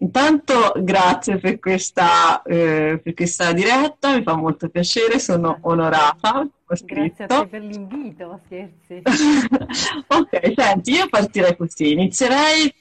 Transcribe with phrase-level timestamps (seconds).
[0.00, 6.46] Intanto grazie per questa, eh, per questa diretta, mi fa molto piacere, sono onorata.
[6.84, 9.02] Grazie a te per l'invito, scherzi.
[10.06, 12.72] ok, senti, io partirei così, inizierei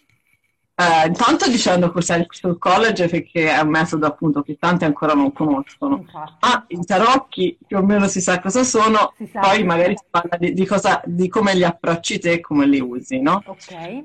[0.79, 5.33] eh, intanto dicendo cos'è il College perché è un metodo appunto che tanti ancora non
[5.33, 5.97] conoscono.
[5.97, 6.33] Infatti.
[6.41, 10.37] Ah, i tarocchi più o meno si sa cosa sono, sa poi magari si parla
[10.37, 13.41] di, di, cosa, di come li approcci te e come li usi, no?
[13.47, 14.03] Ok.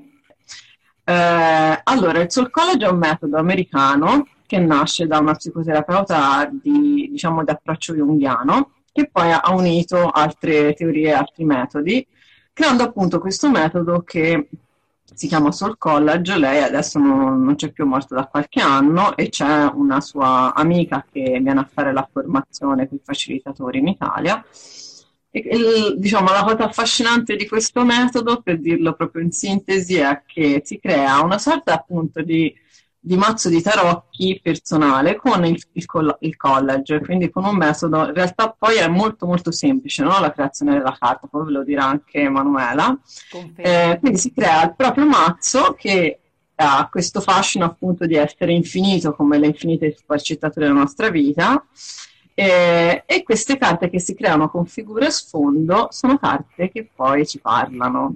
[1.05, 7.09] Eh, allora, il Soul College è un metodo americano che nasce da una psicoterapeuta di,
[7.11, 12.05] diciamo, di approccio junghiano che poi ha unito altre teorie e altri metodi,
[12.53, 14.49] creando appunto questo metodo che
[15.15, 16.37] si chiama Soul College.
[16.37, 21.05] Lei adesso non, non c'è più morta da qualche anno e c'è una sua amica
[21.11, 24.43] che viene a fare la formazione per i facilitatori in Italia
[25.33, 30.61] il, diciamo, la cosa affascinante di questo metodo, per dirlo proprio in sintesi, è che
[30.63, 32.53] si crea una sorta appunto di,
[32.99, 38.13] di mazzo di tarocchi personale con il, il, il, college, quindi con un metodo, in
[38.13, 40.19] realtà poi è molto molto semplice no?
[40.19, 42.95] la creazione della carta, poi ve lo dirà anche Emanuela.
[43.55, 46.19] Eh, quindi si crea il proprio mazzo che
[46.55, 51.65] ha questo fascino appunto di essere infinito come le infinite sfaccettature della nostra vita
[52.35, 57.25] eh, e queste carte che si creano con figure a sfondo sono carte che poi
[57.25, 58.15] ci parlano.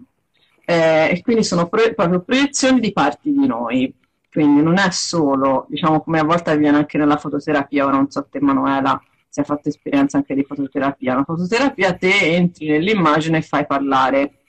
[0.66, 3.94] Eh, e quindi sono pro- proprio proiezioni di parti di noi.
[4.29, 8.27] Quindi non è solo, diciamo come a volte avviene anche nella fototerapia, ora non so
[8.29, 11.16] te Manuela se hai fatto esperienza anche di fototerapia.
[11.16, 14.39] La fototerapia te entri nell'immagine e fai parlare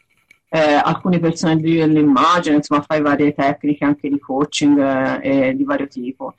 [0.48, 6.34] eh, alcuni personaggi dell'immagine, insomma fai varie tecniche anche di coaching eh, di vario tipo.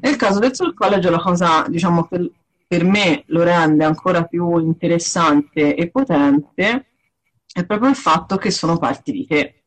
[0.00, 2.30] Nel caso del Soul College la cosa, diciamo, che
[2.66, 6.86] per me lo rende ancora più interessante e potente
[7.52, 9.64] è proprio il fatto che sono parti di te,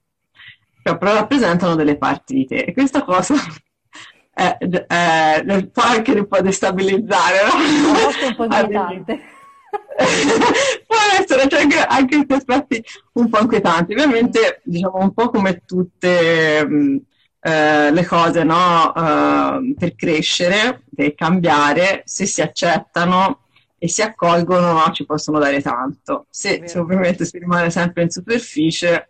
[0.84, 3.36] cioè rappresentano delle parti di te e questa cosa
[4.34, 8.28] è, è, può anche un po' destabilizzare, no?
[8.28, 9.36] un po' inquietante.
[10.88, 15.64] può essere cioè, anche, anche questi aspetti un po' inquietanti, ovviamente diciamo un po' come
[15.66, 16.98] tutte mh,
[17.48, 23.44] eh, le cose no, uh, per crescere, per cambiare, se si accettano
[23.78, 26.26] e si accolgono no, ci possono dare tanto.
[26.30, 29.08] Se, se ovviamente si rimane sempre in superficie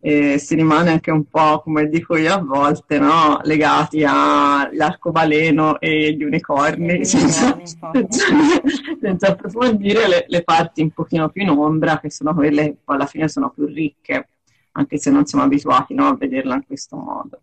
[0.00, 6.12] eh, si rimane anche un po', come dico io a volte, no, legati all'arcobaleno e
[6.12, 7.58] gli unicorni, senza,
[7.92, 8.26] senza,
[9.00, 12.96] senza, approfondire le, le, parti un pochino più in ombra, che sono quelle che poi
[12.96, 14.28] alla fine sono più ricche,
[14.72, 17.40] anche se non siamo abituati no, a vederla in questo modo.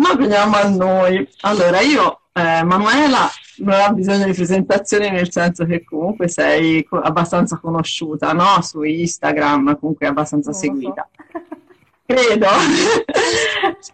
[0.00, 1.28] Ma veniamo a noi.
[1.42, 3.28] Allora, io, eh, Manuela,
[3.58, 8.62] non ha bisogno di presentazioni nel senso che comunque sei co- abbastanza conosciuta, no?
[8.62, 11.06] Su Instagram, comunque abbastanza seguita.
[12.06, 12.46] Credo,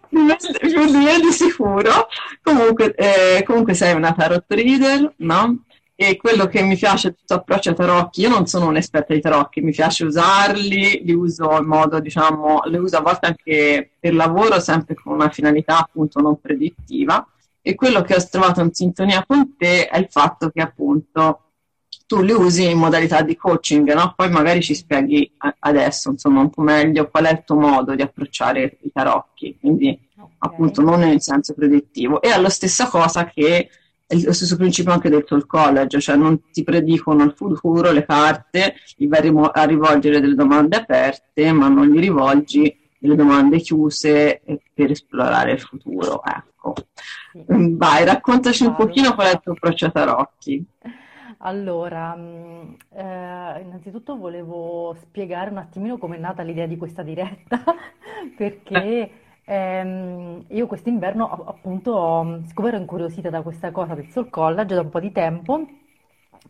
[0.09, 2.07] più di me di sicuro.
[2.41, 5.65] Comunque, eh, comunque sei una tarot reader, no?
[5.99, 9.63] E quello che mi piace questo approccio ai tarocchi, io non sono un'esperta di tarocchi,
[9.63, 14.61] mi piace usarli, li uso in modo, diciamo, li uso a volte anche per lavoro,
[14.61, 17.27] sempre con una finalità appunto non predittiva.
[17.63, 21.41] E quello che ho trovato in sintonia con te è il fatto che appunto
[22.07, 24.13] tu li usi in modalità di coaching, no?
[24.15, 28.03] Poi magari ci spieghi adesso, insomma, un po' meglio qual è il tuo modo di
[28.03, 30.35] approcciare i tarocchi, quindi okay.
[30.39, 32.21] appunto non nel senso predittivo.
[32.21, 33.71] E è la stessa cosa che
[34.07, 38.05] è lo stesso principio anche del Soul College, cioè non ti predicono il futuro, le
[38.05, 44.43] carte, gli vai a rivolgere delle domande aperte, ma non gli rivolgi delle domande chiuse
[44.73, 46.23] per esplorare il futuro.
[46.23, 46.75] Ecco.
[47.47, 50.65] Vai, raccontaci un pochino qual è il tuo approccio a tarocchi.
[51.39, 57.63] Allora, mm, eh, innanzitutto volevo spiegare un attimino come è nata l'idea di questa diretta,
[58.37, 59.11] perché
[59.49, 64.89] Ehm, io quest'inverno appunto, siccome ero incuriosita da questa cosa del Soul College da un
[64.91, 65.65] po' di tempo,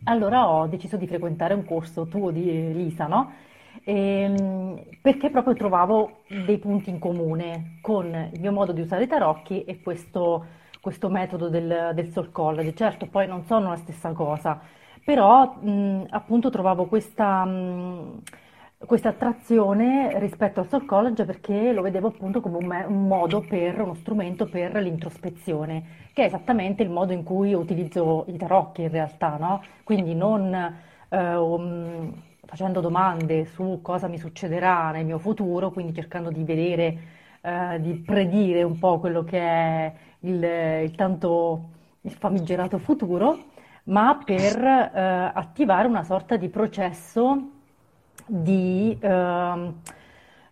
[0.05, 3.33] allora ho deciso di frequentare un corso tuo di Lisa, no?
[3.85, 9.07] Ehm, perché proprio trovavo dei punti in comune con il mio modo di usare i
[9.07, 10.45] tarocchi e questo,
[10.81, 12.75] questo metodo del, del Soul College.
[12.75, 14.59] Certo, poi non sono la stessa cosa,
[15.05, 18.23] però mh, appunto trovavo questa, mh,
[18.79, 23.41] questa attrazione rispetto al Soul College perché lo vedevo appunto come un, me- un modo
[23.41, 28.83] per, uno strumento per l'introspezione, che è esattamente il modo in cui utilizzo i tarocchi
[28.83, 29.63] in realtà, no?
[29.83, 30.55] Quindi non
[31.09, 32.13] eh, um,
[32.45, 36.99] facendo domande su cosa mi succederà nel mio futuro, quindi cercando di vedere,
[37.41, 40.43] eh, di predire un po' quello che è il,
[40.85, 41.71] il tanto
[42.03, 43.37] il famigerato futuro,
[43.85, 47.51] ma per eh, attivare una sorta di processo
[48.27, 49.73] di, eh,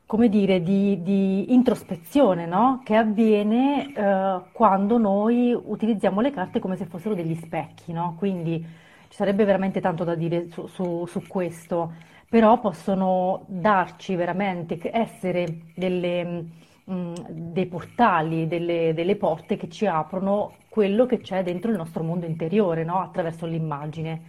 [0.06, 2.82] come dire, di, di introspezione, no?
[2.84, 8.14] Che avviene eh, quando noi utilizziamo le carte come se fossero degli specchi, no?
[8.18, 8.64] Quindi
[9.08, 11.92] ci sarebbe veramente tanto da dire su, su, su questo,
[12.28, 16.44] però possono darci veramente, essere delle,
[16.90, 22.02] mm, dei portali, delle, delle, porte che ci aprono quello che c'è dentro il nostro
[22.02, 23.00] mondo interiore, no?
[23.00, 24.22] Attraverso l'immagine.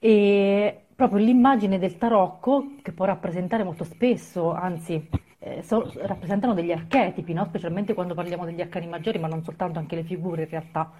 [0.00, 5.08] E proprio l'immagine del tarocco, che può rappresentare molto spesso, anzi,
[5.38, 7.44] eh, so, rappresentano degli archetipi, no?
[7.44, 10.90] specialmente quando parliamo degli arcani maggiori, ma non soltanto, anche le figure in realtà.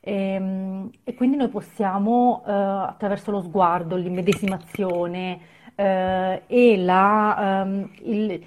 [0.00, 5.38] E, ehm, e quindi noi possiamo, eh, attraverso lo sguardo, l'immedesimazione
[5.74, 8.42] eh, e la, ehm, il,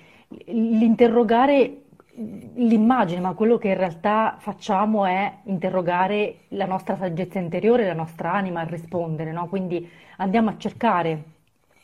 [0.47, 1.81] l'interrogare
[2.55, 8.33] l'immagine, ma quello che in realtà facciamo è interrogare la nostra saggezza interiore, la nostra
[8.33, 9.47] anima a rispondere, no?
[9.47, 11.23] Quindi andiamo a cercare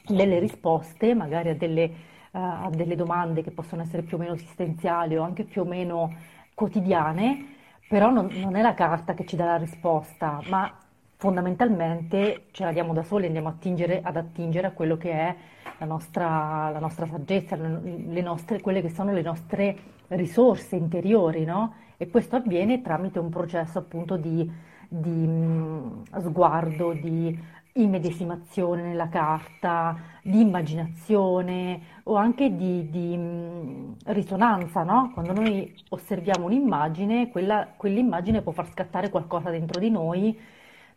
[0.06, 1.84] delle risposte, magari a delle,
[2.32, 5.66] uh, a delle domande che possono essere più o meno esistenziali o anche più o
[5.66, 6.14] meno
[6.54, 7.54] quotidiane,
[7.88, 10.70] però non, non è la carta che ci dà la risposta, ma
[11.16, 15.36] fondamentalmente ce la diamo da soli, andiamo attingere, ad attingere a quello che è
[15.78, 21.75] la nostra, la nostra saggezza, le nostre, quelle che sono le nostre risorse interiori, no?
[21.98, 24.50] E questo avviene tramite un processo appunto di,
[24.88, 27.38] di mh, sguardo, di
[27.78, 35.12] immedesimazione nella carta, di immaginazione o anche di, di mh, risonanza, no?
[35.13, 40.38] Quando noi osserviamo un'immagine, quella, quell'immagine può far scattare qualcosa dentro di noi,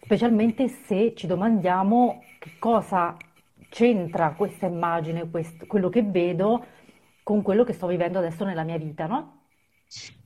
[0.00, 3.16] specialmente se ci domandiamo che cosa
[3.69, 6.64] c'entra questa immagine, questo, quello che vedo
[7.28, 9.40] con quello che sto vivendo adesso nella mia vita, no?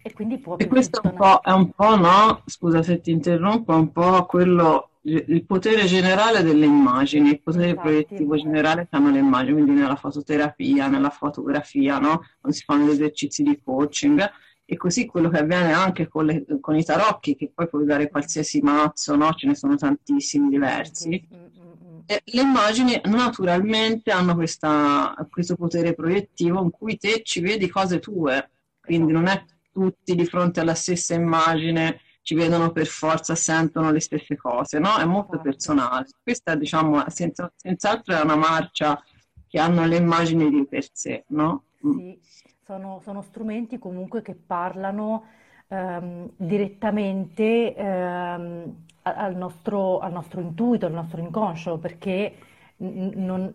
[0.05, 2.43] E quindi può E questo è un, po', è un po', no?
[2.47, 7.71] Scusa se ti interrompo, è un po' quello il potere generale delle immagini, il potere
[7.71, 12.23] Infatti, proiettivo generale che hanno le immagini, quindi nella fototerapia, nella fotografia, no?
[12.39, 14.31] quando si fanno gli esercizi di coaching.
[14.65, 18.11] E così quello che avviene anche con, le, con i tarocchi, che poi puoi dare
[18.11, 19.33] qualsiasi mazzo, no?
[19.33, 21.09] ce ne sono tantissimi diversi.
[21.09, 21.62] Mm, e
[22.07, 28.51] le immagini naturalmente hanno questa, questo potere proiettivo in cui te ci vedi cose tue,
[28.81, 34.01] quindi non è tutti di fronte alla stessa immagine ci vedono per forza, sentono le
[34.01, 34.97] stesse cose, no?
[34.97, 35.43] È molto certo.
[35.43, 36.07] personale.
[36.23, 39.03] Questa, diciamo, senza, senz'altro è una marcia
[39.49, 41.65] che hanno le immagini di per sé, no?
[41.85, 41.99] Mm.
[41.99, 42.21] Sì,
[42.65, 45.25] sono, sono strumenti comunque che parlano
[45.69, 52.35] ehm, direttamente ehm, al, nostro, al nostro intuito, al nostro inconscio, perché
[52.77, 53.53] non,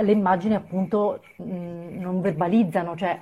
[0.00, 3.18] le immagini appunto non verbalizzano, cioè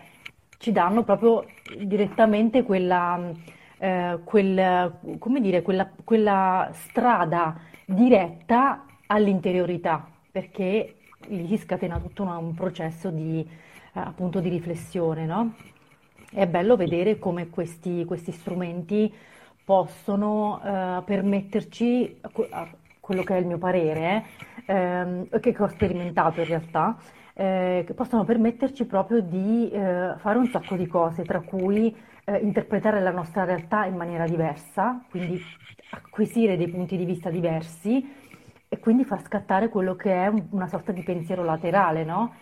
[0.58, 1.44] ci danno proprio
[1.78, 3.32] direttamente quella
[3.78, 10.96] eh, quel, come dire, quella, quella strada diretta all'interiorità, perché
[11.28, 15.54] lì si scatena tutto un, un processo di, eh, appunto, di riflessione, no?
[16.30, 19.12] È bello vedere come questi, questi strumenti
[19.66, 22.20] possono eh, permetterci,
[23.00, 24.24] quello che è il mio parere,
[24.64, 26.96] eh, che ho sperimentato in realtà,
[27.34, 31.94] eh, che possono permetterci proprio di eh, fare un sacco di cose, tra cui
[32.26, 35.42] eh, interpretare la nostra realtà in maniera diversa, quindi
[35.90, 38.08] acquisire dei punti di vista diversi
[38.68, 42.34] e quindi far scattare quello che è un, una sorta di pensiero laterale, no?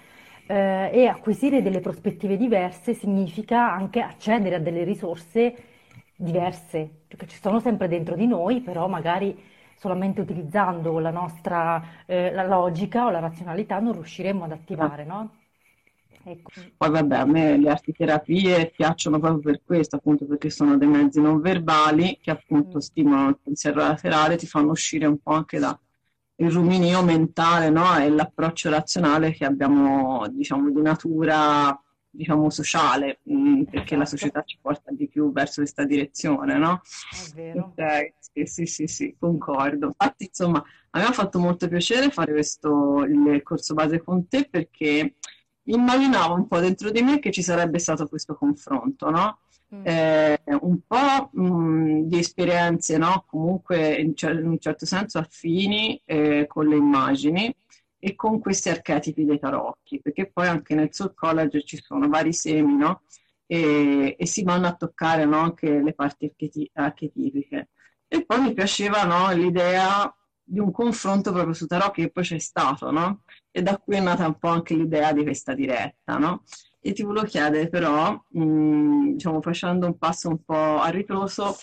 [0.47, 5.54] Eh, e acquisire delle prospettive diverse significa anche accedere a delle risorse
[6.25, 9.38] diverse, cioè che ci sono sempre dentro di noi, però magari
[9.76, 15.31] solamente utilizzando la nostra eh, la logica o la razionalità non riusciremo ad attivare, no?
[16.26, 16.52] Ecco.
[16.78, 21.21] Poi vabbè, a me le artiterapie piacciono proprio per questo, appunto perché sono dei mezzi
[21.21, 22.81] non verbali che appunto mm.
[22.81, 25.78] stimolano il pensiero laterale, ti fanno uscire un po' anche da
[26.37, 27.97] il ruminio mentale no?
[27.99, 31.78] e l'approccio razionale che abbiamo, diciamo, di natura
[32.14, 36.80] diciamo, sociale, mh, mm, perché la società ci porta di più verso questa direzione, no?
[37.11, 37.75] È vero.
[37.76, 39.87] Ok, sì, sì, sì, sì, concordo.
[39.87, 44.49] Infatti, insomma, a me ha fatto molto piacere fare questo, il corso base con te
[44.49, 45.16] perché
[45.64, 49.38] immaginavo un po' dentro di me che ci sarebbe stato questo confronto, no?
[49.75, 49.87] Mm.
[49.87, 53.25] Eh, un po' mh, mm, di esperienze, no?
[53.26, 57.54] Comunque in, cer- in, un certo senso affini eh, con le immagini
[58.07, 62.35] e con questi archetipi dei tarocchi, perché poi anche nel Soul College ci sono vari
[62.35, 63.01] semi, no?
[63.47, 65.39] E, e si vanno a toccare no?
[65.39, 67.71] anche le parti archeti- archetipiche.
[68.07, 72.39] E poi mi piaceva no, l'idea di un confronto proprio su tarocchi che poi c'è
[72.39, 73.23] stato, no?
[73.51, 76.43] E da qui è nata un po' anche l'idea di questa diretta, no?
[76.81, 81.57] E ti volevo chiedere però, mh, mm, diciamo facendo un passo un po' a ritroso,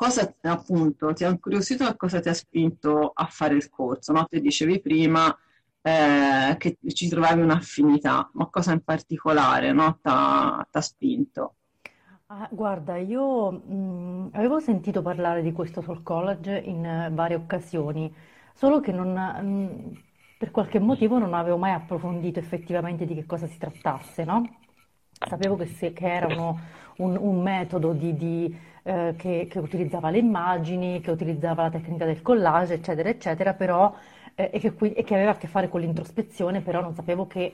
[0.00, 4.12] cosa appunto ti ha incuriosito e cosa ti ha spinto a fare il corso?
[4.12, 4.26] No?
[4.26, 5.36] Ti dicevi prima
[5.82, 9.94] eh, che ci trovavi un'affinità, ma cosa in particolare no?
[10.02, 11.56] ti ha spinto?
[12.32, 18.12] Ah, guarda, io mh, avevo sentito parlare di questo Soul College in eh, varie occasioni,
[18.54, 20.02] solo che non, mh,
[20.36, 24.58] per qualche motivo non avevo mai approfondito effettivamente di che cosa si trattasse, no?
[25.24, 26.58] Sapevo che, se- che era uno-
[26.98, 32.04] un, un metodo di- di, eh, che, che utilizzava le immagini, che utilizzava la tecnica
[32.04, 33.94] del collage, eccetera, eccetera, però,
[34.34, 37.26] eh, e che, qui- e che aveva a che fare con l'introspezione, però non sapevo
[37.26, 37.52] che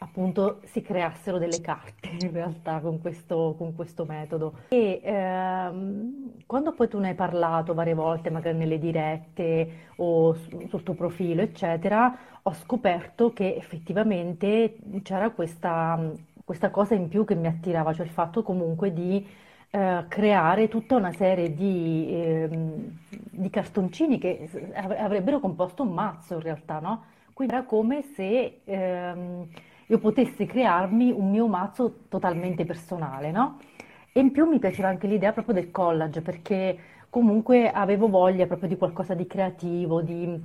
[0.00, 4.60] appunto si creassero delle carte in realtà con questo, con questo metodo.
[4.68, 10.82] E ehm, quando poi tu ne hai parlato varie volte, magari nelle dirette o sul
[10.82, 15.98] tuo profilo, eccetera, ho scoperto che effettivamente c'era questa,
[16.44, 19.26] questa cosa in più che mi attirava, cioè il fatto comunque di
[19.70, 26.40] eh, creare tutta una serie di, ehm, di cartoncini che avrebbero composto un mazzo in
[26.40, 27.04] realtà, no?
[27.32, 29.46] Quindi era come se ehm,
[29.86, 33.58] io potessi crearmi un mio mazzo totalmente personale, no?
[34.12, 36.78] E in più mi piaceva anche l'idea proprio del collage, perché
[37.10, 40.40] comunque avevo voglia proprio di qualcosa di creativo, di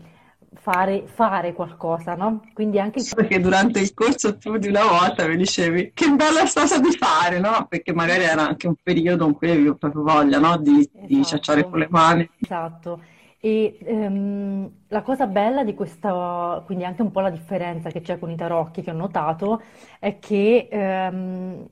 [0.55, 2.41] fare, fare qualcosa, no?
[2.53, 3.03] Quindi anche...
[3.15, 7.39] Perché durante il corso più di una volta mi dicevi che bella cosa di fare,
[7.39, 7.65] no?
[7.69, 10.57] Perché magari era anche un periodo in cui avevo proprio voglia, no?
[10.57, 11.05] Di, esatto.
[11.05, 12.29] di ciacciare con le mani.
[12.39, 13.01] Esatto.
[13.39, 18.17] E ehm, la cosa bella di questa, quindi anche un po' la differenza che c'è
[18.17, 19.61] con i tarocchi che ho notato,
[19.99, 21.67] è che ehm,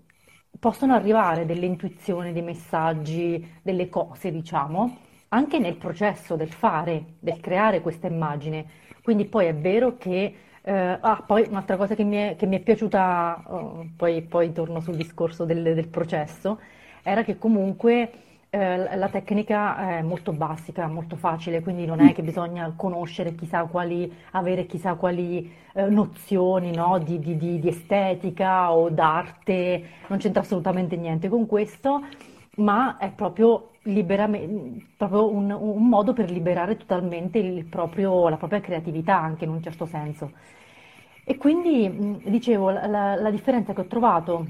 [0.59, 4.97] possono arrivare delle intuizioni, dei messaggi, delle cose, diciamo,
[5.33, 8.65] anche nel processo del fare, del creare questa immagine.
[9.03, 10.35] Quindi poi è vero che...
[10.63, 14.51] Eh, ah, poi un'altra cosa che mi è, che mi è piaciuta, oh, poi, poi
[14.51, 16.59] torno sul discorso del, del processo,
[17.01, 18.11] era che comunque
[18.53, 23.63] eh, la tecnica è molto basica, molto facile, quindi non è che bisogna conoscere chissà
[23.63, 27.00] quali, avere chissà quali eh, nozioni no?
[27.00, 32.01] di, di, di, di, estetica o d'arte, non c'entra assolutamente niente con questo,
[32.58, 33.72] ma è proprio,
[34.98, 39.86] proprio un, un, modo per liberare totalmente proprio, la propria creatività anche in un certo
[39.86, 40.31] senso.
[41.24, 44.46] E quindi, dicevo, la, la differenza che ho trovato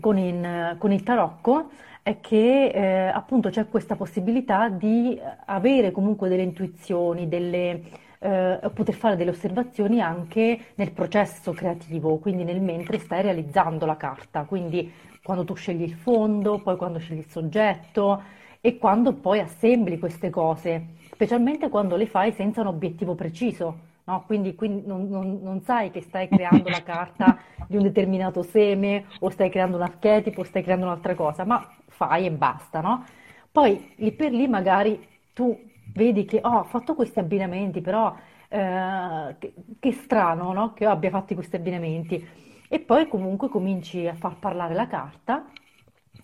[0.00, 1.70] con, in, con il tarocco
[2.02, 7.82] è che eh, appunto c'è questa possibilità di avere comunque delle intuizioni, delle,
[8.18, 13.96] eh, poter fare delle osservazioni anche nel processo creativo, quindi nel mentre stai realizzando la
[13.96, 14.90] carta, quindi
[15.22, 18.22] quando tu scegli il fondo, poi quando scegli il soggetto
[18.60, 23.88] e quando poi assembli queste cose, specialmente quando le fai senza un obiettivo preciso.
[24.04, 24.24] No?
[24.26, 29.04] Quindi, quindi non, non, non, sai che stai creando la carta di un determinato seme
[29.20, 33.04] o stai creando un archetipo o stai creando un'altra cosa, ma fai e basta, no?
[33.52, 35.56] Poi lì per lì magari tu
[35.92, 38.14] vedi che oh, ho fatto questi abbinamenti, però
[38.48, 40.72] eh, che, che, strano no?
[40.72, 42.26] che io abbia fatto questi abbinamenti.
[42.72, 45.50] E poi comunque cominci a far parlare la carta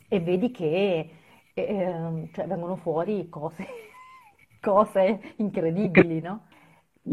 [0.07, 1.11] e vedi che
[1.53, 3.67] eh, cioè, vengono fuori cose,
[4.63, 6.47] cose incredibili, no?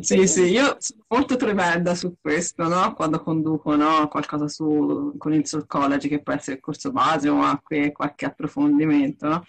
[0.02, 2.94] Sì, sì, io sono molto tremenda su questo, no?
[2.94, 4.08] Quando conduco no?
[4.08, 8.26] qualcosa su, con il Soul College, che può essere il corso base o anche qualche
[8.26, 9.44] approfondimento, no?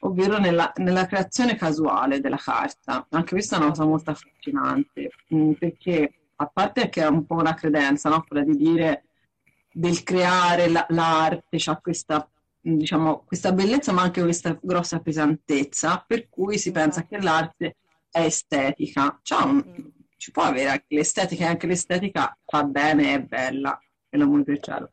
[0.00, 3.06] Ovvero nella, nella, creazione casuale della carta.
[3.08, 7.36] Anche questa è una cosa molto affascinante, mm, perché a parte che è un po'
[7.36, 8.24] una credenza, no?
[8.28, 9.04] Quella di dire
[9.72, 12.28] del creare la, l'arte, c'ha questa,
[12.60, 17.76] diciamo, questa bellezza, ma anche questa grossa pesantezza, per cui si pensa che l'arte
[18.10, 19.20] è estetica.
[19.44, 24.44] Un, ci può avere anche l'estetica e anche l'estetica fa bene, è bella, è l'amore
[24.44, 24.90] per cielo.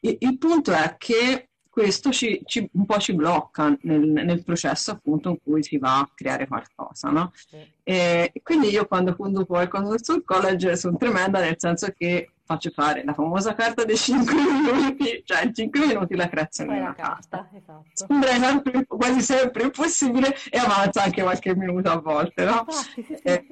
[0.00, 4.90] Il, il punto è che questo ci, ci, un po' ci blocca nel, nel, processo
[4.90, 7.30] appunto in cui si va a creare qualcosa, no?
[7.34, 7.56] Sì.
[7.84, 13.04] E quindi io quando conduco qualcosa sul college sono tremenda nel senso che faccio fare
[13.04, 16.94] la famosa carta dei 5 minuti, cioè in 5 minuti la creazione Poi di la
[16.96, 17.36] una carta.
[17.36, 17.82] carta, esatto.
[17.92, 22.64] Sembra sempre- quasi sempre impossibile e avanza anche qualche minuto a volte, no?
[22.70, 23.12] Sì, sì.
[23.22, 23.46] Eh,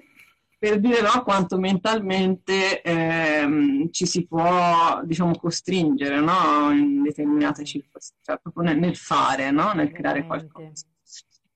[0.59, 8.23] per dire no, quanto mentalmente ehm, ci si può, diciamo, costringere, no, in determinate circostanze,
[8.23, 10.87] cioè proprio nel, nel fare, no, nel creare qualcosa.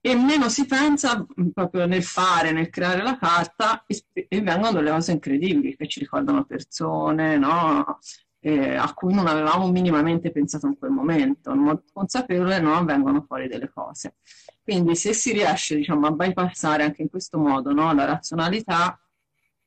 [0.03, 4.71] E meno si pensa mh, proprio nel fare, nel creare la carta, e, e vengono
[4.71, 7.99] delle cose incredibili che ci ricordano persone, no,
[8.39, 11.51] eh, a cui non avevamo minimamente pensato in quel momento.
[11.53, 14.15] In consapevole, no, vengono fuori delle cose.
[14.63, 18.99] Quindi se si riesce, diciamo, a bypassare anche in questo modo, no, la razionalità,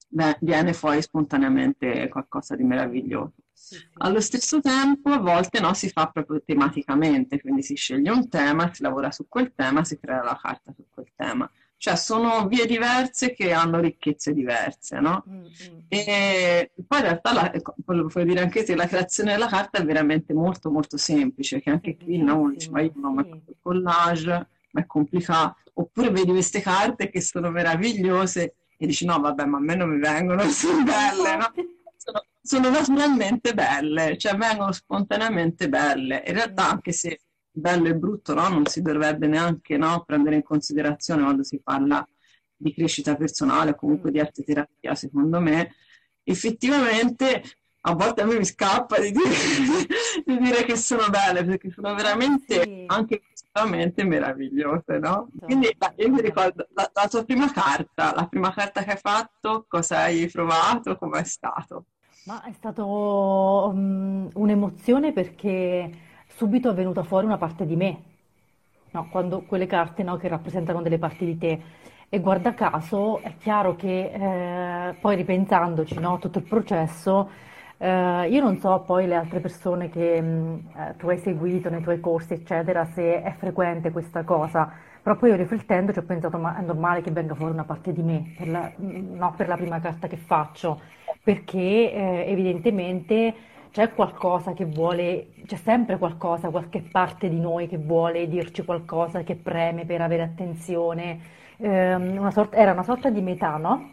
[0.09, 3.35] beh, viene fuori spontaneamente qualcosa di meraviglioso.
[3.54, 3.84] Sì, sì.
[3.99, 8.73] Allo stesso tempo, a volte no, si fa proprio tematicamente, quindi si sceglie un tema,
[8.75, 11.50] si lavora su quel tema, si crea la carta su quel tema.
[11.76, 15.25] Cioè sono vie diverse che hanno ricchezze diverse, no?
[15.28, 15.78] Mm, mm.
[15.88, 17.52] E poi in realtà, la,
[17.84, 21.96] puoi dire anche te, la creazione della carta è veramente molto molto semplice, che anche
[21.96, 25.56] qui no, uno dice, ma io non ho mai fatto il collage, ma è complicato.
[25.75, 29.90] Oppure vedi queste carte che sono meravigliose e dici no, vabbè, ma a me non
[29.90, 31.52] mi vengono, sono belle, no?
[32.47, 36.23] Sono, naturalmente belle, cioè vengono spontaneamente belle.
[36.27, 37.21] In realtà, anche se
[37.51, 42.07] bello e brutto, no, non si dovrebbe neanche, no, prendere in considerazione quando si parla
[42.55, 45.75] di crescita personale o comunque di arte terapia, secondo me,
[46.23, 47.43] effettivamente
[47.87, 49.29] a volte a me mi scappa di dire,
[50.25, 52.85] di dire che sono belle, perché sono veramente Sì.
[52.87, 55.29] anche visivamente meravigliose, no?
[55.29, 55.47] Esatto.
[55.47, 58.99] Quindi beh, io mi ricordo la, la tua prima carta, la prima carta che hai
[58.99, 61.87] fatto, cosa hai provato, com'è stato?
[62.25, 65.90] Ma è stato mm, un'emozione perché
[66.26, 68.02] subito è venuta fuori una parte di me,
[68.93, 69.09] no?
[69.11, 71.61] Quando quelle carte, no, che rappresentano delle parti di te.
[72.09, 77.28] E guarda caso è chiaro che eh, poi ripensandoci, no, tutto il processo,
[77.76, 81.83] eh, io non so poi le altre persone che mm, eh, tu hai seguito nei
[81.83, 84.73] tuoi corsi, eccetera, se è frequente questa cosa.
[85.04, 88.02] Però poi riflettendo ci ho pensato, ma è normale che venga fuori una parte di
[88.02, 90.80] me, per la, mm, no, per la prima carta che faccio,
[91.23, 91.58] perché
[91.92, 93.34] eh, evidentemente
[93.70, 99.23] c'è qualcosa che vuole, c'è sempre qualcosa, qualche parte di noi che vuole dirci qualcosa,
[99.25, 101.21] che preme per avere attenzione.
[101.58, 103.93] Ehm, una sorta- era una sorta di metà, no?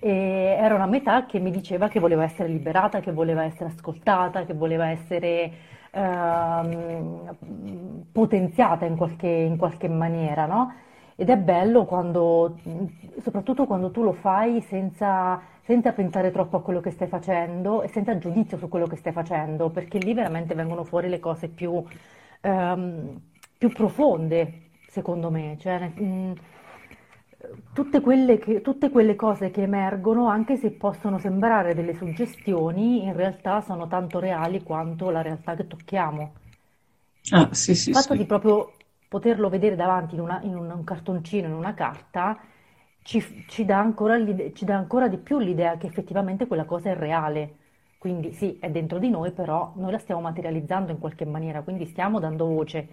[0.00, 4.44] E era una metà che mi diceva che voleva essere liberata, che voleva essere ascoltata,
[4.44, 5.52] che voleva essere
[5.92, 7.36] ehm,
[8.12, 10.72] potenziata in qualche, in qualche maniera, no?
[11.16, 12.58] Ed è bello quando,
[13.20, 17.88] soprattutto quando tu lo fai senza, senza pensare troppo a quello che stai facendo e
[17.88, 21.82] senza giudizio su quello che stai facendo, perché lì veramente vengono fuori le cose più,
[22.40, 23.20] ehm,
[23.58, 25.56] più profonde, secondo me.
[25.58, 26.32] Cioè, mm,
[27.72, 33.12] tutte quelle che- tutte quelle cose che emergono, anche se possono sembrare delle suggestioni, in
[33.14, 36.32] realtà sono tanto reali quanto la realtà che tocchiamo.
[37.32, 38.16] Ah, sì, sì, Il fatto sì.
[38.16, 38.76] di proprio
[39.08, 42.38] poterlo vedere davanti in, una- in un, cartoncino, in una carta,
[43.02, 43.78] ci, ci dà
[44.54, 47.56] ci dà ancora di più l'idea che effettivamente quella cosa è reale.
[47.98, 51.86] Quindi sì, è dentro di noi, però noi la stiamo materializzando in qualche maniera, quindi
[51.86, 52.88] stiamo dando voce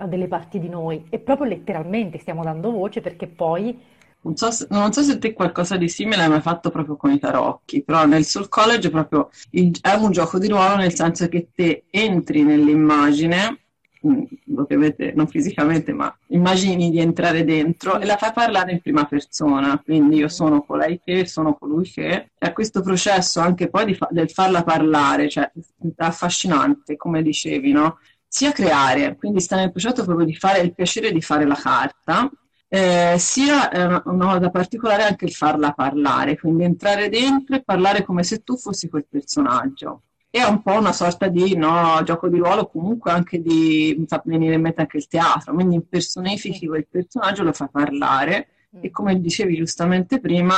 [0.00, 3.78] a delle parti di noi e proprio letteralmente stiamo dando voce perché poi
[4.22, 7.10] Non so se, non so se te qualcosa di simile hai mai fatto proprio con
[7.10, 11.26] i tarocchi, però nel Soul College proprio il- è un gioco di ruolo nel senso
[11.28, 13.60] che te entri nell'immagine,
[14.06, 14.22] mm,
[14.58, 19.80] ovviamente non fisicamente, ma immagini di entrare dentro e la fai parlare in prima persona,
[19.82, 24.28] quindi io sono colei che, sono colui che, e questo processo anche poi fa- del
[24.30, 27.96] farla parlare, cioè è affascinante, come dicevi, no?
[28.32, 32.30] Sia creare, quindi sta nel processo proprio di fare il piacere di fare la carta,
[32.68, 38.04] eh, sia eh, una, cosa particolare anche il farla parlare, quindi entrare dentro e parlare
[38.04, 40.02] come se tu fossi quel personaggio.
[40.30, 44.22] È un po' una sorta di no, gioco di ruolo, comunque anche di, mi fa
[44.24, 48.46] venire in mente anche il teatro, quindi impersonifichi quel personaggio, lo fai parlare
[48.80, 50.56] e come dicevi giustamente prima,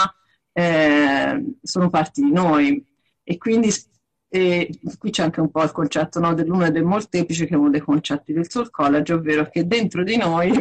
[0.53, 2.85] eh, sono parti di noi.
[3.25, 3.73] E quindi
[4.35, 7.59] e qui c'è anche un po' il concetto no, dell'uno e del molteplice, che è
[7.59, 10.53] uno dei concetti del Soul College, ovvero che dentro di noi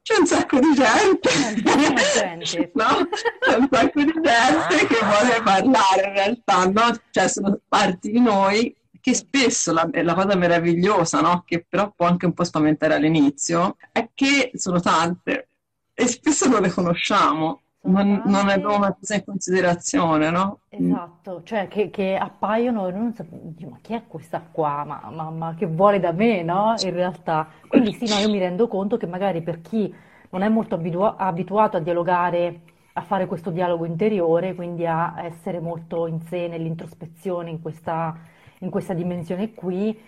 [0.00, 1.28] c'è un sacco di gente,
[2.74, 3.08] no?
[3.40, 6.96] C'è un sacco di gente che vuole parlare in realtà, no?
[7.10, 11.42] Cioè sono parti di noi che spesso la, la cosa meravigliosa, no?
[11.44, 15.48] Che però può anche un po' spaventare all'inizio, è che sono tante
[15.92, 20.60] e spesso non le conosciamo, non, non abbiamo mai presa in considerazione, no?
[20.72, 24.84] Esatto, cioè che, che appaiono e non sappiamo, ma chi è questa qua?
[24.84, 26.76] Ma, ma- ma che vuole da me, no?
[26.80, 27.48] In realtà.
[27.66, 29.92] Quindi sì, no, io mi rendo conto che magari per chi
[30.30, 32.60] non è molto abitua- abituato a dialogare
[32.92, 38.16] a fare questo dialogo interiore, quindi a essere molto in sé, nell'introspezione, in questa,
[38.60, 39.98] in questa dimensione qui,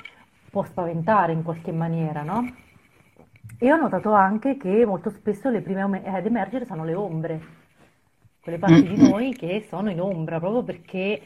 [0.50, 2.44] può spaventare in qualche maniera, no?
[3.58, 7.40] E ho notato anche che molto spesso le prime ad emergere sono le ombre,
[8.42, 11.22] quelle parti di noi che sono in ombra, proprio perché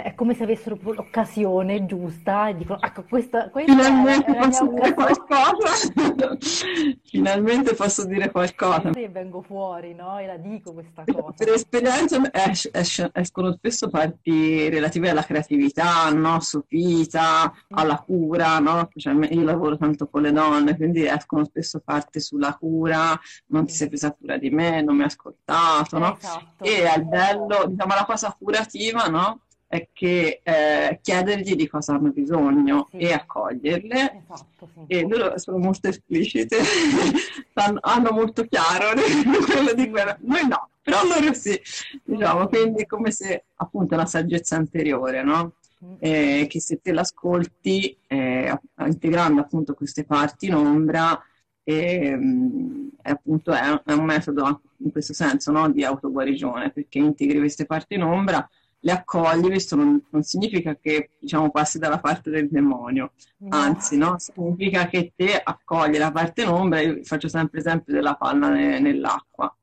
[0.00, 4.94] è come se avessero l'occasione giusta e dicono, ecco, questa, questa Finalmente è, posso dire
[4.94, 5.92] qualcosa.
[7.04, 8.88] Finalmente posso dire qualcosa.
[8.92, 10.18] E vengo fuori, no?
[10.18, 11.34] E la dico questa cosa.
[11.36, 16.40] Per esperienza es- es- escono spesso parti relative alla creatività, no?
[16.40, 18.88] Su vita, alla cura, no?
[18.96, 23.74] Cioè, io lavoro tanto con le donne, quindi escono spesso parti sulla cura, non ti
[23.74, 26.16] sei presa cura di me, non mi hai ascoltato, no?
[26.16, 26.64] Esatto.
[26.64, 29.40] E al bello, diciamo, la cosa curativa, no?
[29.72, 32.98] È che eh, chiedergli di cosa hanno bisogno sì.
[32.98, 34.22] e accoglierle.
[34.22, 34.80] Esatto, sì.
[34.86, 36.58] E loro sono molto esplicite,
[37.80, 38.90] hanno molto chiaro
[39.46, 40.14] quello di quello.
[40.20, 41.58] Noi no, però loro sì,
[42.04, 45.54] diciamo, quindi è come se appunto la saggezza anteriore, no?
[45.82, 45.94] Mm.
[46.00, 51.18] Eh, che se te l'ascolti, eh, integrando appunto queste parti in ombra,
[51.64, 55.70] e, mm, appunto è, è, un metodo in questo senso no?
[55.70, 58.46] di autoguarigione, perché integri queste parti in ombra
[58.84, 63.12] le accogli, questo non, non, significa che diciamo, passi dalla parte del demonio,
[63.48, 64.16] anzi no?
[64.18, 68.80] significa che te accogli la parte in ombra, io faccio sempre esempio della palla ne,
[68.80, 69.54] nell'acqua,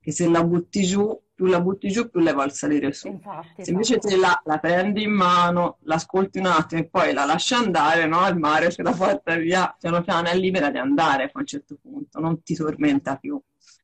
[0.00, 3.08] che se la butti giù, più la butti giù, più le vuoi salire su.
[3.08, 7.24] Infatti, se invece te la, la, prendi in mano, l'ascolti un attimo e poi la
[7.24, 8.26] lasci andare, no?
[8.28, 11.76] il mare se la porta via, piano piano è libera di andare a un certo
[11.82, 13.40] punto, non ti tormenta più.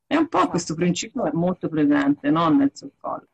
[0.06, 2.48] E un po' questo principio è molto presente no?
[2.48, 3.33] nel soccorso.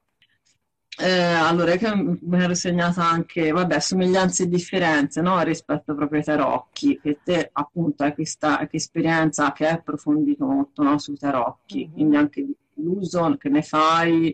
[0.99, 5.41] Eh, allora, che mi ero segnata anche, vabbè, somiglianze e differenze, no?
[5.43, 10.99] Rispetto proprio ai tarocchi, che te appunto hai questa esperienza che hai approfondito molto, no?
[10.99, 11.93] Sui tarocchi, mm-hmm.
[11.93, 14.29] quindi anche l'uso che ne fai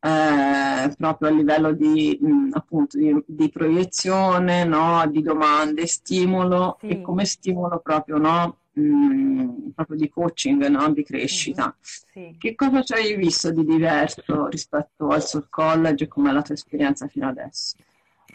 [0.00, 5.06] eh, proprio a livello di, mh, appunto, di, di proiezione, no?
[5.10, 6.88] Di domande, stimolo sì.
[6.88, 8.59] e come stimolo proprio, no?
[8.72, 10.92] Mh, mm, proprio di coaching, no?
[10.92, 11.64] di crescita.
[11.64, 12.30] Mm-hmm.
[12.30, 12.36] Sì.
[12.38, 16.54] Che cosa ci hai visto di diverso rispetto al Soul College e com'è la tua
[16.54, 17.76] esperienza fino adesso?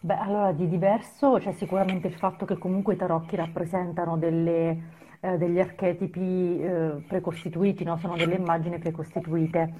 [0.01, 4.83] Beh, allora di diverso c'è sicuramente il fatto che comunque i tarocchi rappresentano delle,
[5.19, 7.97] eh, degli archetipi eh, precostituiti, no?
[7.97, 9.73] sono delle immagini precostituite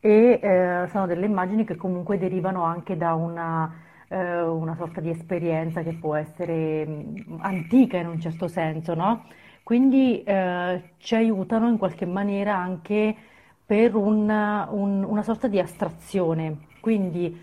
[0.00, 3.72] e eh, sono delle immagini che comunque derivano anche da una,
[4.08, 9.24] eh, una sorta di esperienza che può essere mm, antica in un certo senso, no?
[9.70, 13.14] Quindi eh, ci aiutano in qualche maniera anche
[13.64, 17.38] per una, un, una sorta di astrazione, quindi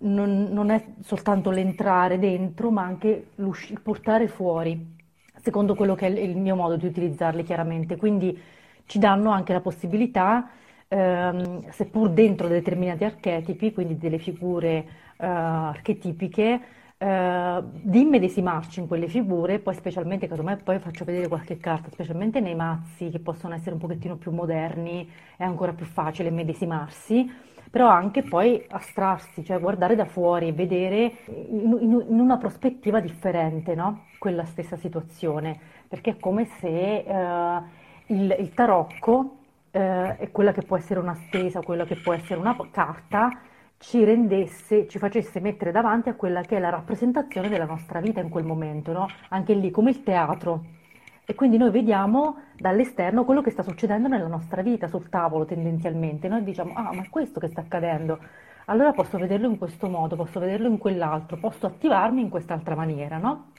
[0.00, 4.96] non, non è soltanto l'entrare dentro, ma anche il portare fuori,
[5.42, 7.96] secondo quello che è il mio modo di utilizzarli chiaramente.
[7.96, 8.40] Quindi
[8.86, 10.48] ci danno anche la possibilità,
[10.88, 14.86] ehm, seppur dentro determinati archetipi, quindi delle figure
[15.18, 16.60] eh, archetipiche,
[16.98, 22.40] eh, di immedesimarci in quelle figure, poi specialmente, casomai poi faccio vedere qualche carta, specialmente
[22.40, 27.30] nei mazzi che possono essere un pochettino più moderni, è ancora più facile immedesimarsi,
[27.70, 33.74] però anche poi astrarsi, cioè guardare da fuori vedere in, in, in, una prospettiva differente,
[33.74, 34.06] no?
[34.18, 37.62] Quella stessa situazione, perché è come se eh,
[38.06, 39.36] il, il, tarocco
[39.70, 43.30] eh, è quella che può essere una stesa, quella che può essere una carta,
[43.78, 48.20] ci rendesse, ci facesse mettere davanti a quella che è la rappresentazione della nostra vita
[48.20, 49.08] in quel momento, no?
[49.30, 50.64] Anche lì, come il teatro.
[51.24, 56.26] E quindi noi vediamo dall'esterno quello che sta succedendo nella nostra vita sul tavolo tendenzialmente.
[56.26, 58.18] Noi diciamo, ah, ma è questo che sta accadendo.
[58.66, 63.18] Allora posso vederlo in questo modo, posso vederlo in quell'altro, posso attivarmi in quest'altra maniera,
[63.18, 63.52] no?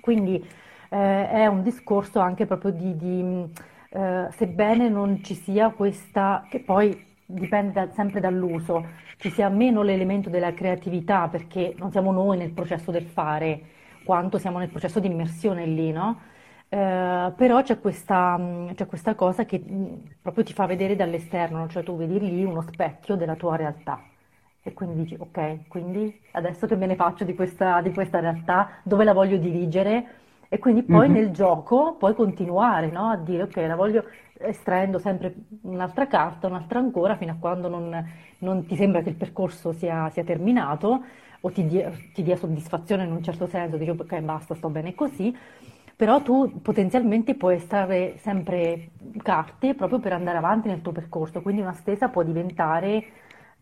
[0.00, 0.44] Quindi
[0.90, 3.50] eh, è un discorso anche proprio di, di
[3.90, 9.82] eh, sebbene non ci sia questa, che poi dipende da, sempre dall'uso, ci sia meno
[9.82, 13.60] l'elemento della creatività perché non siamo noi nel processo del fare
[14.04, 16.20] quanto siamo nel processo di immersione lì, no?
[16.68, 18.38] Eh, però c'è questa,
[18.74, 19.62] c'è questa, cosa che
[20.20, 24.02] proprio ti fa vedere dall'esterno, cioè tu vedi lì uno specchio della tua realtà
[24.66, 28.70] e quindi dici ok, quindi adesso che me ne faccio di questa, di questa realtà,
[28.82, 30.06] dove la voglio dirigere?
[30.48, 31.12] E quindi poi mm-hmm.
[31.12, 33.08] nel gioco puoi continuare no?
[33.10, 34.04] a dire ok, la voglio
[34.38, 38.04] estraendo sempre un'altra carta, un'altra ancora, fino a quando non,
[38.38, 41.02] non ti sembra che il percorso sia, sia terminato
[41.40, 44.94] o ti dia, ti dia, soddisfazione in un certo senso, dici ok basta, sto bene
[44.94, 45.34] così,
[45.96, 48.90] però tu potenzialmente puoi estrarre sempre
[49.22, 53.04] carte proprio per andare avanti nel tuo percorso, quindi una stesa può diventare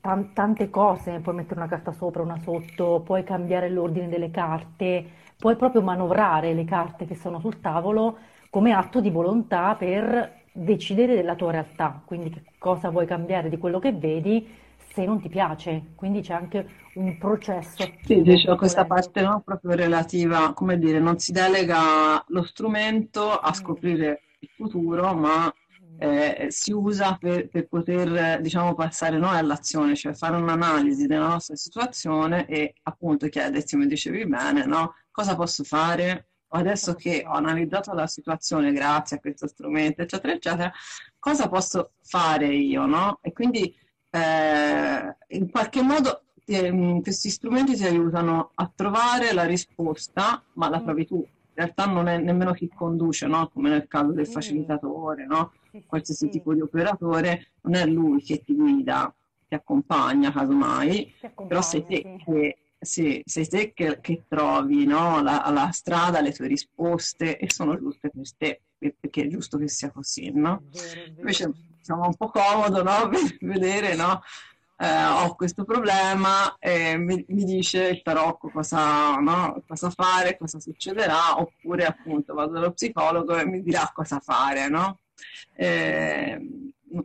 [0.01, 5.05] tan- tante cose, puoi mettere una carta sopra, una sotto, puoi cambiare l'ordine delle carte,
[5.39, 8.19] puoi proprio manovrare le carte che sono sul tavolo
[8.51, 13.59] come atto di volontà per decidere della tua realtà, quindi che cosa vuoi cambiare di
[13.59, 15.93] quello che vedi se non ti piace.
[15.95, 21.19] Quindi c'è anche un processo Sì, dicevo questa parte no, proprio relativa, come dire, non
[21.19, 27.49] si delega lo strumento a Mm, scoprire il futuro, ma mm, eh, si usa per,
[27.49, 33.75] per poter, diciamo, passare noi all'azione, cioè fare un'analisi della nostra situazione e appunto chiedersi,
[33.77, 39.21] come dicevi bene, no, cosa posso fare adesso che ho analizzato la situazione grazie a
[39.21, 40.73] questo strumento, eccetera, eccetera,
[41.19, 43.19] cosa posso fare io, no?
[43.23, 43.75] E quindi
[44.11, 50.81] eh, in qualche modo ehm, questi strumenti ti aiutano a trovare la risposta, ma la
[50.81, 51.17] Mm, trovi tu.
[51.17, 53.49] In realtà non è nemmeno chi conduce, no?
[53.49, 55.53] Come nel caso del sì, facilitatore, no?
[55.87, 59.15] Qualsiasi tipo di operatore, non è lui che ti guida,
[59.47, 62.25] ti accompagna, casomai, ti però sei accompagna, te sì.
[62.25, 65.23] che, sì, sei te che, che trovi, no?
[65.23, 68.61] La, la strada, le tue risposte e sono giuste per te,
[69.01, 70.65] perché è giusto che sia così, no?
[71.17, 73.09] Invece siamo un po' comodo, no?
[73.11, 74.23] Per vedere, no?
[74.77, 79.63] Eh, ho questo problema e mi, mi dice il tarocco cosa, no?
[79.67, 84.99] Cosa fare, cosa succederà, oppure appunto vado dallo psicologo e mi dirà cosa fare, no?
[85.55, 86.41] Eh,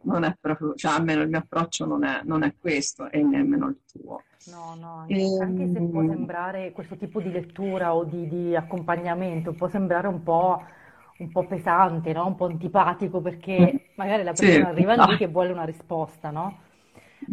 [0.04, 3.68] non è proprio, cioè almeno il mio approccio non è, non è questo e nemmeno
[3.70, 4.26] il tuo.
[4.48, 8.56] No, no, anche, anche se può Ehm, sembrare questo tipo di lettura o di, di
[8.56, 10.64] accompagnamento, può sembrare un po',
[11.18, 12.26] un po' pesante, no?
[12.28, 16.62] Un po' antipatico perché magari la sì, persona arriva lì che vuole una risposta, no?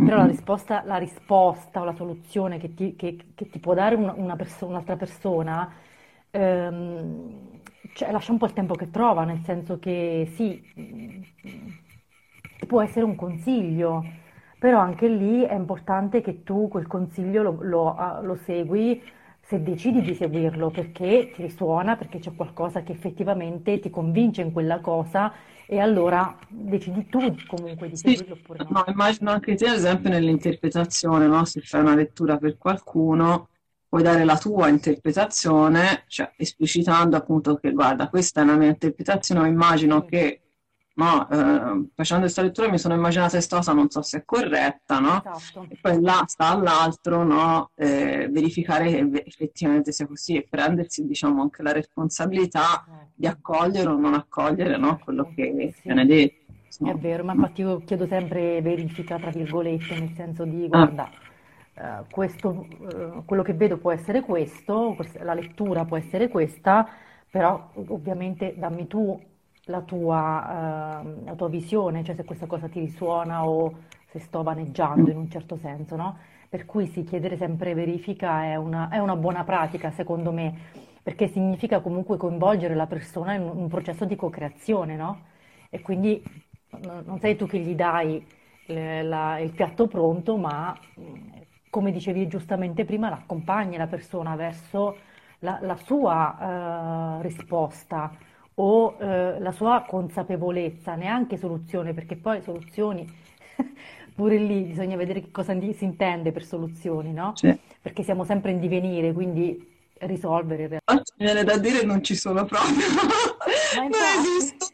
[0.03, 3.75] Però la Mm, risposta, la risposta o la soluzione che ti, che- che ti può
[3.75, 5.73] dare una, una perso- un'altra persona,
[6.31, 7.61] ehm,
[7.93, 11.23] cioè, lascia un po' il tempo che trova, nel senso che sì, mm,
[12.67, 14.13] può essere un consiglio,
[14.59, 19.03] però anche lì è importante che tu quel consiglio lo, lo- ah, lo segui
[19.41, 24.53] se decidi di seguirlo, perché ti risuona, perché c'è qualcosa che effettivamente ti convince in
[24.53, 25.33] quella cosa
[25.67, 28.75] e allora decidi tu comunque di Sì, seguirlo oppure no.
[28.75, 31.45] no, immagino anche te, ad esempio, nell'interpretazione, no?
[31.45, 33.49] Se fai una lettura per qualcuno,
[33.89, 39.49] puoi dare la tua interpretazione, cioè esplicitando appunto che, guarda, questa è la mia interpretazione,
[39.49, 40.43] immagino Sì, che,
[40.95, 44.99] no, eh, facendo questa lettura mi sono immaginata questa cosa, non so se è corretta,
[45.01, 45.25] no?
[45.25, 47.71] esatto, E poi là sta all'altro, no?
[47.75, 53.27] Eh, verificare che eff- effettivamente sia così e prendersi, diciamo, anche la responsabilità di esatto,
[53.27, 54.99] accogliere o non accogliere, no?
[54.99, 55.87] Quello certo, che sì.
[55.87, 56.99] viene detto, È insomma.
[56.99, 61.13] vero, ma infatti io chiedo sempre verifica, tra virgolette, nel senso di Ah, guarda,
[61.75, 62.69] eh, questo,
[63.21, 66.87] eh, quello che vedo può essere questo, quest- la lettura può essere questa,
[67.31, 69.19] però ovviamente dammi tu
[69.67, 73.75] la tua, ehm, la tua visione, cioè se questa cosa ti risuona o
[74.07, 76.19] se sto vaneggiando in un certo senso, no?
[76.49, 80.55] Per cui sì, chiedere sempre verifica è una, è una buona pratica, secondo me,
[81.03, 85.23] perché significa comunque coinvolgere la persona in un processo di co-creazione, no?
[85.71, 86.23] E quindi
[87.05, 88.25] non sei tu che gli dai
[88.67, 90.75] eh, la- il piatto pronto, ma
[91.71, 94.97] come dicevi giustamente prima, l'accompagni la persona verso
[95.41, 98.13] la, la sua eh, risposta
[98.57, 103.07] o eh, la sua consapevolezza, neanche soluzione, perché poi soluzioni,
[104.15, 107.33] pure lì bisogna vedere che cosa si intende per soluzioni, no?
[107.35, 107.57] sì.
[107.81, 110.95] Perché siamo sempre in divenire, quindi risolvere in realtà.
[111.17, 112.87] Mi viene da dire non ci sono proprio,
[113.77, 114.67] non infatti, esisto.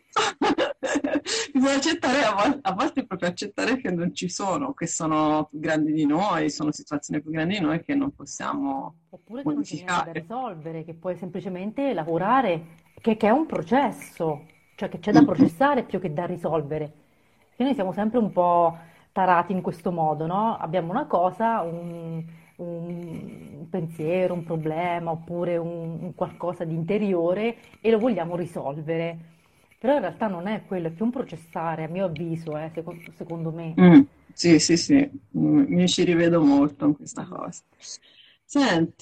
[1.53, 5.59] Bisogna accettare, a vol- a volte proprio accettare che non ci sono, che sono più
[5.59, 9.55] grandi di noi, sono situazioni più grandi di noi che non possiamo oppure che non
[9.55, 10.13] da modificare.
[10.13, 12.63] risolvere, che puoi semplicemente lavorare,
[13.01, 16.93] che, che è un processo, cioè che c'è da processare più che da risolvere.
[17.49, 18.77] Perché noi siamo sempre un po'
[19.13, 20.57] tarati in questo modo, no?
[20.57, 22.25] Abbiamo una cosa, un,
[22.57, 29.39] un pensiero, un problema, oppure un, un qualcosa di interiore e lo vogliamo risolvere.
[29.81, 32.97] Però in realtà non è quello, è più un processare, a mio avviso, eh, seco-
[33.17, 33.81] secondo me.
[33.81, 34.01] Mm,
[34.35, 37.63] sì, sì, sì, Mm, mi ci rivedo molto in questa cosa.
[38.45, 38.93] Senti,